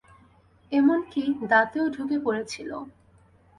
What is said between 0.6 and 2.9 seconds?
এমনকি দাঁতেও ঢুকে পড়েছিল!